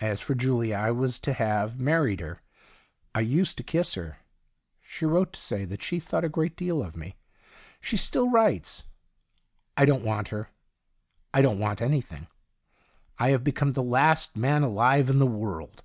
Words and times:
As 0.00 0.20
for 0.20 0.34
Julia, 0.34 0.74
I 0.74 0.90
was 0.90 1.20
to 1.20 1.32
have 1.34 1.78
married 1.78 2.18
her; 2.18 2.42
I 3.14 3.20
used 3.20 3.56
to 3.58 3.62
kiss 3.62 3.94
her. 3.94 4.16
She 4.80 5.04
wrote 5.04 5.34
to 5.34 5.40
say 5.40 5.64
that 5.64 5.84
she 5.84 6.00
thought 6.00 6.24
a 6.24 6.28
great 6.28 6.56
deal 6.56 6.82
of 6.82 6.96
me; 6.96 7.14
she 7.80 7.96
still 7.96 8.28
writes. 8.28 8.82
I 9.76 9.84
don't 9.84 10.02
want 10.02 10.30
her. 10.30 10.48
I 11.32 11.42
don't 11.42 11.60
want 11.60 11.80
anything. 11.80 12.26
I 13.20 13.28
have 13.28 13.44
become 13.44 13.70
the 13.74 13.84
last 13.84 14.36
man 14.36 14.64
alive 14.64 15.08
in 15.08 15.20
the 15.20 15.26
world. 15.28 15.84